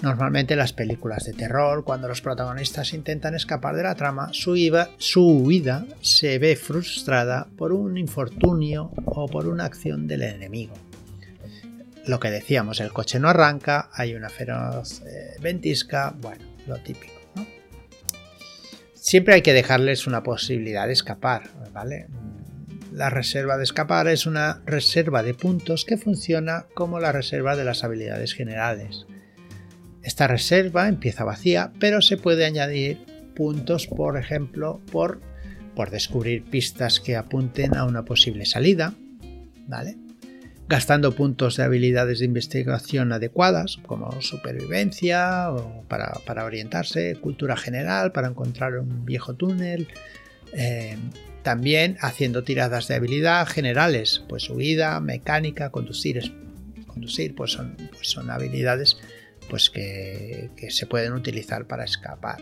Normalmente 0.00 0.54
en 0.54 0.60
las 0.60 0.72
películas 0.72 1.24
de 1.24 1.32
terror, 1.32 1.82
cuando 1.82 2.06
los 2.06 2.20
protagonistas 2.20 2.92
intentan 2.94 3.34
escapar 3.34 3.74
de 3.74 3.82
la 3.82 3.96
trama, 3.96 4.28
su, 4.32 4.56
su, 4.98 5.26
huida 5.26 5.86
se 6.00 6.38
ve 6.38 6.54
frustrada 6.54 7.48
por 7.56 7.72
un 7.72 7.98
infortunio 7.98 8.92
o 9.06 9.26
por 9.26 9.48
una 9.48 9.64
acción 9.64 10.06
del 10.06 10.22
enemigo. 10.22 10.74
Lo 12.06 12.20
que 12.20 12.30
decíamos, 12.30 12.80
el 12.80 12.92
coche 12.92 13.18
no 13.18 13.28
arranca, 13.28 13.90
hay 13.92 14.14
una 14.14 14.28
feroz 14.28 15.02
eh, 15.02 15.36
ventisca, 15.40 16.14
bueno, 16.20 16.44
lo 16.66 16.76
típico 16.76 17.18
siempre 19.08 19.32
hay 19.32 19.40
que 19.40 19.54
dejarles 19.54 20.06
una 20.06 20.22
posibilidad 20.22 20.86
de 20.86 20.92
escapar, 20.92 21.44
¿vale? 21.72 22.08
La 22.92 23.08
reserva 23.08 23.56
de 23.56 23.64
escapar 23.64 24.06
es 24.06 24.26
una 24.26 24.60
reserva 24.66 25.22
de 25.22 25.32
puntos 25.32 25.86
que 25.86 25.96
funciona 25.96 26.66
como 26.74 27.00
la 27.00 27.10
reserva 27.10 27.56
de 27.56 27.64
las 27.64 27.84
habilidades 27.84 28.34
generales. 28.34 29.06
Esta 30.08 30.26
reserva 30.26 30.88
empieza 30.88 31.22
vacía, 31.22 31.70
pero 31.78 32.00
se 32.00 32.16
puede 32.16 32.46
añadir 32.46 32.96
puntos, 33.36 33.86
por 33.86 34.16
ejemplo, 34.16 34.80
por, 34.90 35.20
por 35.76 35.90
descubrir 35.90 36.44
pistas 36.44 36.98
que 36.98 37.14
apunten 37.14 37.76
a 37.76 37.84
una 37.84 38.06
posible 38.06 38.46
salida, 38.46 38.94
¿vale? 39.66 39.98
gastando 40.66 41.14
puntos 41.14 41.58
de 41.58 41.64
habilidades 41.64 42.20
de 42.20 42.24
investigación 42.24 43.12
adecuadas, 43.12 43.76
como 43.84 44.22
supervivencia, 44.22 45.50
o 45.52 45.84
para, 45.86 46.44
orientarse, 46.46 47.16
cultura 47.16 47.58
general, 47.58 48.10
para 48.10 48.28
encontrar 48.28 48.78
un 48.78 49.04
viejo 49.04 49.34
túnel. 49.34 49.88
Eh, 50.54 50.96
también 51.42 51.98
haciendo 52.00 52.44
tiradas 52.44 52.88
de 52.88 52.94
habilidad 52.94 53.46
generales, 53.46 54.24
pues 54.26 54.48
huida, 54.48 55.00
mecánica, 55.00 55.68
conducir. 55.68 56.32
Conducir 56.86 57.34
pues 57.34 57.52
son, 57.52 57.76
pues 57.92 58.08
son 58.08 58.30
habilidades 58.30 58.96
pues 59.48 59.70
que, 59.70 60.50
se 60.70 60.86
pueden 60.86 61.12
utilizar 61.12 61.66
para 61.66 61.84
escapar. 61.84 62.38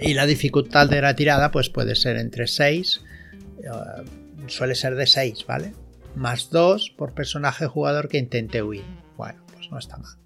Y 0.00 0.14
la 0.14 0.26
dificultad 0.26 0.88
de 0.88 1.00
la 1.00 1.16
tirada 1.16 1.50
pues 1.50 1.70
puede 1.70 1.94
ser 1.94 2.16
entre 2.16 2.46
6, 2.46 3.00
eh, 3.58 3.68
suele 4.46 4.74
ser 4.74 4.94
de 4.94 5.06
6, 5.06 5.44
¿vale? 5.46 5.72
más 6.18 6.50
2 6.50 6.94
por 6.96 7.14
personaje 7.14 7.66
jugador 7.66 8.08
que 8.08 8.18
intente 8.18 8.62
huir. 8.62 8.84
Bueno, 9.16 9.40
pues 9.52 9.70
no 9.70 9.78
está 9.78 9.96
mal. 9.96 10.16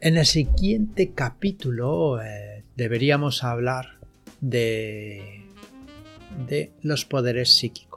En 0.00 0.16
el 0.16 0.26
siguiente 0.26 1.12
capítulo 1.12 2.22
eh, 2.22 2.64
deberíamos 2.76 3.42
hablar 3.42 3.98
de, 4.40 5.46
de 6.46 6.72
los 6.82 7.04
poderes 7.04 7.56
psíquicos. 7.56 7.95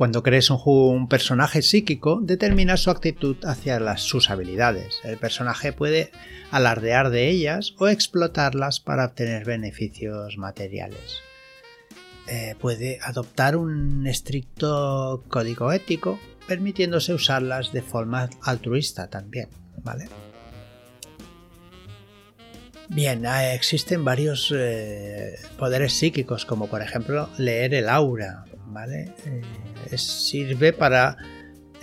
Cuando 0.00 0.22
crees 0.22 0.48
un, 0.48 1.08
personaje 1.08 1.60
psíquico, 1.60 2.20
determina 2.22 2.78
su 2.78 2.90
actitud 2.90 3.36
hacia 3.44 3.78
las, 3.78 4.00
sus 4.00 4.30
habilidades. 4.30 4.98
El 5.04 5.18
personaje 5.18 5.74
puede 5.74 6.10
alardear 6.50 7.10
de 7.10 7.28
ellas 7.28 7.74
o 7.78 7.86
explotarlas 7.86 8.80
para 8.80 9.04
obtener 9.04 9.44
beneficios 9.44 10.38
materiales. 10.38 11.20
Eh, 12.28 12.54
puede 12.58 12.98
adoptar 13.02 13.56
un 13.56 14.06
estricto 14.06 15.22
código 15.28 15.70
ético, 15.70 16.18
permitiéndose 16.48 17.12
usarlas 17.12 17.70
de 17.70 17.82
forma 17.82 18.30
altruista 18.40 19.10
también, 19.10 19.50
¿vale? 19.84 20.08
Bien, 22.88 23.26
ah, 23.26 23.52
existen 23.52 24.02
varios 24.02 24.50
eh, 24.56 25.34
poderes 25.58 25.92
psíquicos, 25.92 26.46
como 26.46 26.68
por 26.68 26.80
ejemplo 26.80 27.28
leer 27.36 27.74
el 27.74 27.90
aura, 27.90 28.46
¿vale? 28.70 29.14
Eh, 29.90 29.98
sirve 29.98 30.72
para 30.72 31.16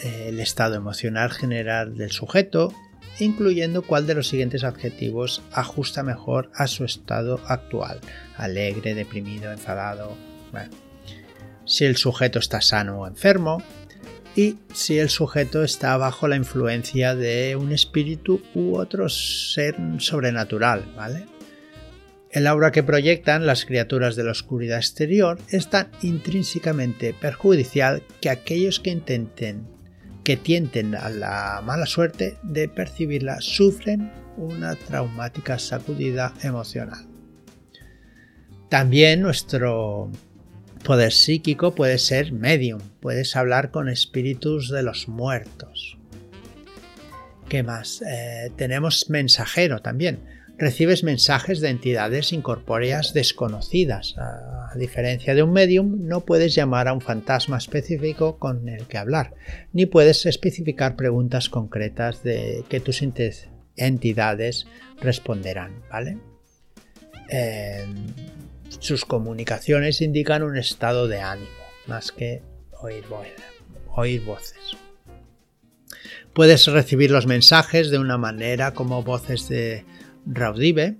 el 0.03 0.39
estado 0.39 0.75
emocional 0.75 1.31
general 1.31 1.97
del 1.97 2.11
sujeto, 2.11 2.73
incluyendo 3.19 3.81
cuál 3.81 4.05
de 4.05 4.15
los 4.15 4.27
siguientes 4.27 4.63
adjetivos 4.63 5.41
ajusta 5.51 6.03
mejor 6.03 6.51
a 6.53 6.67
su 6.67 6.85
estado 6.85 7.41
actual, 7.47 7.99
alegre, 8.35 8.93
deprimido, 8.93 9.51
enfadado, 9.51 10.15
si 11.65 11.85
el 11.85 11.97
sujeto 11.97 12.39
está 12.39 12.61
sano 12.61 13.01
o 13.01 13.07
enfermo 13.07 13.61
y 14.35 14.57
si 14.73 14.99
el 14.99 15.09
sujeto 15.09 15.63
está 15.63 15.97
bajo 15.97 16.27
la 16.27 16.35
influencia 16.35 17.15
de 17.15 17.55
un 17.55 17.71
espíritu 17.71 18.41
u 18.53 18.75
otro 18.77 19.09
ser 19.09 19.75
sobrenatural, 19.97 20.85
¿vale? 20.95 21.25
El 22.37 22.45
aura 22.45 22.71
que 22.71 22.83
proyectan 22.83 23.47
las 23.47 23.65
criaturas 23.65 24.15
de 24.15 24.23
la 24.23 24.29
oscuridad 24.29 24.77
exterior 24.77 25.39
es 25.49 25.71
tan 25.71 25.89
intrínsecamente 26.03 27.15
perjudicial 27.15 28.03
que 28.21 28.29
aquellos 28.29 28.79
que 28.79 28.91
intenten 28.91 29.65
que 30.23 30.37
tienten 30.37 30.93
a 30.93 31.09
la 31.09 31.63
mala 31.65 31.87
suerte 31.87 32.37
de 32.43 32.69
percibirla 32.69 33.37
sufren 33.41 34.11
una 34.37 34.75
traumática 34.75 35.57
sacudida 35.57 36.31
emocional. 36.43 37.07
También 38.69 39.21
nuestro 39.21 40.11
Poder 40.83 41.13
psíquico 41.13 41.73
puede 41.73 41.97
ser 41.97 42.33
medium, 42.33 42.81
puedes 42.99 43.35
hablar 43.35 43.71
con 43.71 43.89
espíritus 43.89 44.69
de 44.69 44.83
los 44.83 45.07
muertos. 45.07 45.97
¿Qué 47.49 47.63
más? 47.63 48.03
Eh, 48.03 48.51
tenemos 48.57 49.09
mensajero 49.09 49.79
también. 49.79 50.36
Recibes 50.59 51.03
mensajes 51.03 51.61
de 51.61 51.69
entidades 51.69 52.33
incorpóreas 52.33 53.13
desconocidas. 53.13 54.15
A, 54.17 54.73
diferencia 54.75 55.33
de 55.33 55.41
un 55.41 55.53
medium, 55.53 56.07
no 56.07 56.21
puedes 56.21 56.53
llamar 56.53 56.87
a 56.87 56.93
un 56.93 57.01
fantasma 57.01 57.57
específico 57.57 58.37
con 58.37 58.69
el 58.69 58.85
que 58.85 58.97
hablar, 58.97 59.33
ni 59.73 59.87
puedes 59.87 60.25
especificar 60.27 60.95
preguntas 60.95 61.49
concretas 61.49 62.21
de 62.21 62.63
que 62.69 62.79
tus 62.79 63.01
entidades 63.75 64.67
responderán, 65.01 65.81
¿vale? 65.89 66.19
Eh, 67.29 67.85
sus 68.79 69.05
comunicaciones 69.05 70.01
indican 70.01 70.43
un 70.43 70.57
estado 70.57 71.07
de 71.07 71.21
ánimo, 71.21 71.49
más 71.87 72.11
que 72.11 72.43
oír, 72.81 73.05
voces. 74.25 74.77
Puedes 76.33 76.67
recibir 76.67 77.09
los 77.09 77.25
mensajes 77.25 77.89
de 77.89 77.97
una 77.97 78.17
manera 78.17 78.73
como 78.73 79.01
voces 79.01 79.49
de 79.49 79.85
Raudive, 80.29 80.97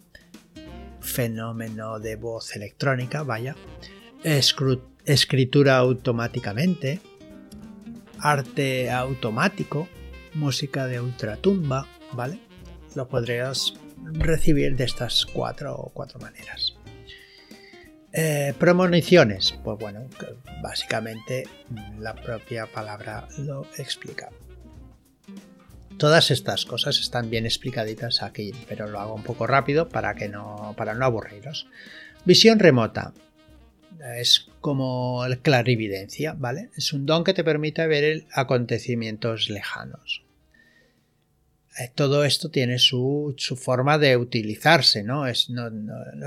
fenómeno 1.02 2.00
de 2.00 2.16
voz 2.16 2.56
electrónica, 2.56 3.24
vaya, 3.24 3.56
escritura 4.24 5.78
automáticamente, 5.78 7.02
arte 8.20 8.90
automático, 8.90 9.88
música 10.34 10.88
de 10.88 11.02
ultratumba, 11.02 11.88
¿vale? 12.14 12.40
Lo 12.96 13.08
podrías 13.10 13.74
recibir 14.14 14.76
de 14.76 14.86
estas 14.86 15.26
cuatro 15.26 15.76
o 15.76 15.90
cuatro 15.90 16.20
maneras. 16.20 16.76
Eh, 18.14 18.54
premoniciones, 18.58 19.52
pues 19.64 19.78
bueno, 19.78 20.08
básicamente 20.64 21.44
la 22.00 22.16
propia 22.16 22.66
palabra 22.66 23.28
lo 23.40 23.68
explica. 23.78 24.30
Todas 25.98 26.32
estas 26.32 26.66
cosas 26.66 27.00
están 27.00 27.30
bien 27.30 27.46
explicaditas 27.46 28.22
aquí, 28.22 28.54
pero 28.68 28.88
lo 28.88 29.00
hago 29.00 29.16
un 29.16 29.24
poco 29.24 29.48
rápido 29.48 29.90
para 29.90 30.14
que 30.16 30.30
no 30.30 30.74
para 30.78 30.94
no 30.94 31.06
aburriros. 31.06 31.68
Visión 32.26 32.60
remota 32.60 33.14
es 34.16 34.50
como 34.62 35.26
el 35.26 35.40
clarividencia, 35.40 36.34
¿vale? 36.38 36.70
Es 36.76 36.94
un 36.94 37.06
don 37.06 37.24
que 37.24 37.34
te 37.34 37.44
permite 37.44 37.88
ver 37.88 38.26
acontecimientos 38.34 39.50
lejanos. 39.50 40.24
Eh, 41.80 41.92
todo 41.94 42.24
esto 42.24 42.50
tiene 42.50 42.80
su, 42.80 43.36
forma 43.56 44.00
de 44.00 44.18
utilizarse, 44.18 45.04
¿no? 45.04 45.28
Es, 45.28 45.50
no, 45.50 45.70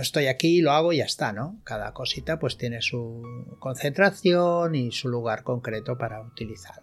estoy 0.00 0.26
aquí, 0.26 0.60
lo 0.60 0.70
hago 0.70 0.92
y 0.92 0.98
ya 0.98 1.04
está, 1.04 1.32
¿no? 1.32 1.60
Cada 1.64 1.92
cosita 1.92 2.38
pues 2.38 2.56
tiene 2.56 2.82
su 2.82 3.56
concentración 3.58 4.74
y 4.76 4.92
su 4.92 5.08
lugar 5.08 5.42
concreto 5.42 5.98
para 5.98 6.20
utilizar. 6.20 6.82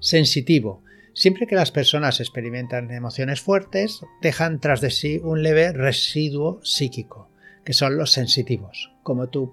Sensitivo. 0.00 0.82
Siempre 1.14 1.46
que 1.46 1.54
las 1.54 1.70
personas 1.70 2.18
experimentan 2.18 2.90
emociones 2.90 3.40
fuertes, 3.40 4.00
dejan 4.20 4.58
tras 4.58 4.80
de 4.80 4.90
sí 4.90 5.20
un 5.22 5.44
leve 5.44 5.72
residuo 5.72 6.60
psíquico, 6.64 7.30
que 7.64 7.72
son 7.72 7.96
los 7.96 8.10
sensitivos, 8.10 8.90
como 9.04 9.28
tú 9.28 9.52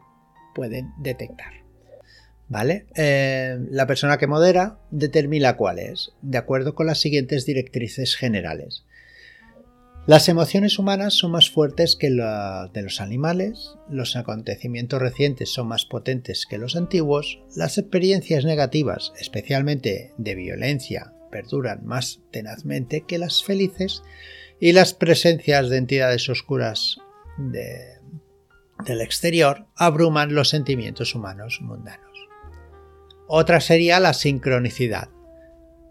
pueden 0.56 0.92
detectar. 0.98 1.54
¿Vale? 2.50 2.88
Eh, 2.96 3.58
la 3.70 3.88
persona 3.88 4.18
que 4.18 4.28
modera 4.28 4.80
determina 4.90 5.56
cuál 5.56 5.80
es, 5.80 6.12
de 6.22 6.40
acuerdo 6.40 6.76
con 6.76 6.88
las 6.88 7.00
siguientes 7.00 7.46
directrices 7.46 8.18
generales. 8.18 8.84
Las 10.08 10.28
emociones 10.30 10.80
humanas 10.80 11.14
son 11.14 11.32
más 11.32 11.52
fuertes 11.52 11.96
que 11.96 12.10
las 12.10 12.74
de 12.74 12.82
los 12.82 13.00
animales, 13.02 13.76
los 13.88 14.16
acontecimientos 14.16 15.00
recientes 15.00 15.54
son 15.54 15.68
más 15.68 15.86
potentes 15.86 16.48
que 16.50 16.58
los 16.58 16.76
antiguos, 16.76 17.40
las 17.56 17.78
experiencias 17.78 18.44
negativas, 18.44 19.14
especialmente 19.20 20.12
de 20.18 20.36
violencia, 20.36 21.14
perduran 21.32 21.86
más 21.86 22.22
tenazmente 22.30 23.02
que 23.02 23.18
las 23.18 23.44
felices 23.44 24.04
y 24.60 24.74
las 24.74 24.94
presencias 24.94 25.70
de 25.70 25.78
entidades 25.78 26.30
oscuras 26.30 26.98
del 27.38 29.02
exterior 29.02 29.66
abruman 29.76 30.36
los 30.36 30.50
sentimientos 30.50 31.16
humanos 31.16 31.60
mundanos. 31.62 32.12
Otra 33.28 33.62
sería 33.62 34.00
la 34.00 34.14
sincronicidad. 34.14 35.10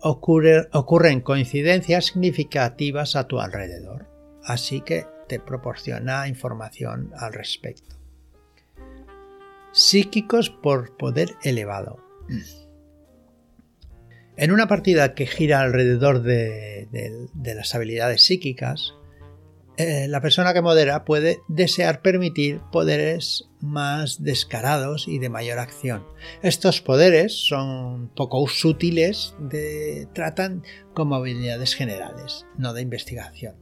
ocurren 0.03 1.21
coincidencias 1.21 2.07
significativas 2.07 3.17
a 3.17 3.27
tu 3.27 3.41
alrededor, 3.41 4.07
así 4.45 4.83
que 4.83 5.07
te 5.29 5.41
proporciona 5.41 6.29
información 6.29 7.13
al 7.17 7.33
respecto. 7.33 7.97
Psíquicos 9.73 10.51
por 10.51 10.97
poder 10.97 11.37
elevado. 11.43 11.99
En 14.41 14.53
una 14.53 14.69
partida 14.69 15.13
que 15.13 15.27
gira 15.27 15.61
alrededor 15.61 16.23
de 16.23 16.89
las 17.55 17.75
habilidades 17.75 18.25
psíquicas, 18.25 18.95
eh, 19.77 20.09
la 20.09 20.23
persona 20.23 20.55
que 20.55 20.63
modera 20.63 21.05
puede 21.05 21.43
desear 21.49 22.01
permitir 22.01 22.63
poderes 22.73 23.51
más 23.61 24.23
descarados 24.23 25.09
y 25.09 25.19
de 25.19 25.29
mayor 25.29 25.59
acción. 25.59 26.07
Estos 26.43 26.81
poderes 26.81 27.35
son 27.49 28.09
poco 28.17 28.49
sutiles, 28.49 29.35
tratan 30.15 30.63
como 30.95 31.17
habilidades 31.17 31.75
generales, 31.75 32.47
no 32.57 32.73
de 32.73 32.81
investigación. 32.81 33.57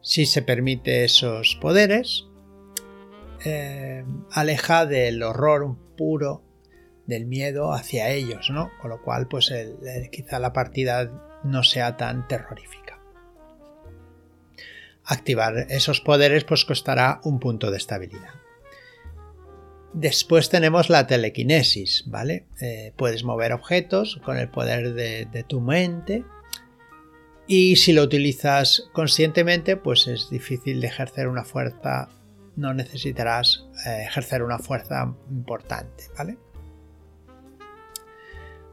Si 0.00 0.26
se 0.26 0.42
permite 0.42 1.02
esos 1.02 1.58
poderes, 1.60 2.26
eh, 3.44 4.04
aleja 4.30 4.86
del 4.86 5.24
horror 5.24 5.76
puro, 5.96 6.43
del 7.06 7.26
miedo 7.26 7.72
hacia 7.72 8.10
ellos, 8.10 8.50
¿no? 8.50 8.70
Con 8.80 8.90
lo 8.90 9.02
cual, 9.02 9.28
pues 9.28 9.52
quizá 10.10 10.38
la 10.38 10.52
partida 10.52 11.10
no 11.44 11.62
sea 11.62 11.96
tan 11.96 12.26
terrorífica. 12.26 12.98
Activar 15.04 15.66
esos 15.68 16.00
poderes 16.00 16.44
pues 16.44 16.64
costará 16.64 17.20
un 17.24 17.38
punto 17.38 17.70
de 17.70 17.76
estabilidad. 17.76 18.30
Después 19.92 20.48
tenemos 20.48 20.90
la 20.90 21.06
telequinesis, 21.06 22.04
¿vale? 22.06 22.46
Eh, 22.60 22.92
puedes 22.96 23.22
mover 23.22 23.52
objetos 23.52 24.20
con 24.24 24.38
el 24.38 24.48
poder 24.48 24.94
de, 24.94 25.44
tu 25.46 25.60
mente 25.60 26.24
y 27.46 27.76
si 27.76 27.92
lo 27.92 28.02
utilizas 28.02 28.88
conscientemente 28.92 29.76
pues 29.76 30.08
es 30.08 30.30
difícil 30.30 30.80
de 30.80 30.88
ejercer 30.88 31.28
una 31.28 31.44
fuerza, 31.44 32.08
no 32.56 32.74
necesitarás 32.74 33.68
eh, 33.86 34.04
ejercer 34.08 34.42
una 34.42 34.58
fuerza 34.58 35.14
importante, 35.30 36.04
¿vale? 36.18 36.38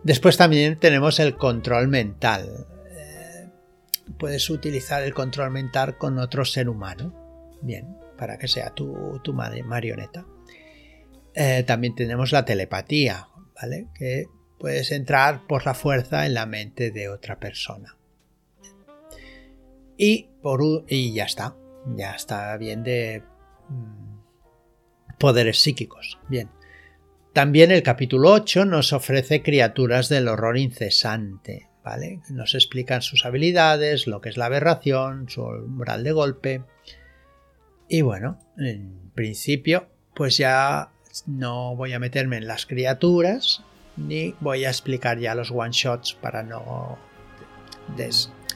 Después 0.03 0.37
también 0.37 0.79
tenemos 0.79 1.19
el 1.19 1.35
control 1.37 1.87
mental 1.87 2.67
puedes 4.21 4.49
utilizar 4.49 5.01
el 5.03 5.13
control 5.13 5.49
mental 5.49 5.97
con 5.97 6.19
otro 6.19 6.45
ser 6.45 6.69
humano. 6.69 7.59
Bien, 7.61 7.97
para 8.17 8.37
que 8.37 8.47
sea 8.47 8.69
tu, 8.69 9.19
tu 9.23 9.33
marioneta. 9.33 10.25
Eh, 11.33 11.63
también 11.65 11.95
tenemos 11.95 12.31
la 12.31 12.45
telepatía, 12.45 13.27
¿vale? 13.59 13.87
Que 13.95 14.27
puedes 14.59 14.91
entrar 14.91 15.47
por 15.47 15.65
la 15.65 15.73
fuerza 15.73 16.25
en 16.25 16.35
la 16.35 16.45
mente 16.45 16.91
de 16.91 17.09
otra 17.09 17.39
persona. 17.39 17.97
Y, 19.97 20.29
por, 20.41 20.61
y 20.87 21.13
ya 21.13 21.25
está. 21.25 21.55
Ya 21.95 22.11
está 22.11 22.55
bien 22.57 22.83
de 22.83 23.23
mm, 23.69 25.17
poderes 25.17 25.59
psíquicos. 25.59 26.19
Bien. 26.29 26.49
También 27.34 27.72
el 27.72 27.82
capítulo 27.82 28.32
8 28.32 28.65
nos 28.65 28.91
ofrece 28.91 29.41
criaturas 29.41 30.10
del 30.10 30.28
horror 30.28 30.58
incesante. 30.58 31.70
Nos 32.30 32.56
explican 32.56 33.02
sus 33.02 33.26
habilidades, 33.26 34.06
lo 34.06 34.20
que 34.20 34.30
es 34.30 34.38
la 34.38 34.46
aberración, 34.46 35.30
su 35.30 35.41
umbral 35.41 36.04
de 36.04 36.12
golpe. 36.12 36.63
Y 37.88 38.02
bueno, 38.02 38.38
en 38.58 39.12
principio, 39.15 39.88
pues 40.13 40.38
ya 40.38 40.91
no 41.26 41.76
voy 41.76 41.94
a 41.94 42.00
meterme 42.00 42.38
en 42.38 42.48
las 42.48 42.65
criaturas, 42.65 43.63
ni 43.96 44.36
voy 44.41 44.65
a 44.65 44.70
explicar 44.70 45.17
ya 45.17 45.34
los 45.34 45.52
one 45.52 45.72
shots 45.72 46.13
para 46.13 46.44
no 46.44 46.98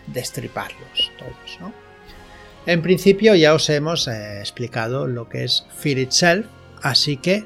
destriparlos 0.08 1.12
todos, 1.18 1.74
En 2.66 2.82
principio 2.82 3.36
ya 3.36 3.54
os 3.54 3.70
hemos 3.70 4.08
eh, 4.08 4.40
explicado 4.40 5.08
lo 5.08 5.30
que 5.30 5.44
es 5.46 5.66
Fear 5.78 5.98
Itself, 5.98 6.48
así 6.82 7.18
que 7.18 7.46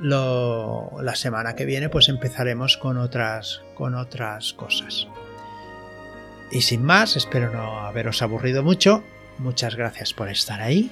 la 0.00 1.14
semana 1.14 1.54
que 1.54 1.64
viene 1.64 1.88
pues 1.88 2.08
empezaremos 2.08 2.76
con 2.76 2.98
otras, 2.98 3.62
con 3.74 3.94
otras 3.94 4.52
cosas. 4.52 5.08
Y 6.50 6.62
sin 6.62 6.82
más, 6.82 7.16
espero 7.16 7.52
no 7.52 7.80
haberos 7.80 8.22
aburrido 8.22 8.62
mucho. 8.62 9.02
Muchas 9.38 9.76
gracias 9.76 10.12
por 10.12 10.28
estar 10.28 10.60
ahí 10.60 10.90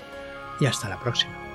y 0.61 0.67
hasta 0.67 0.89
la 0.89 1.01
próxima. 1.01 1.46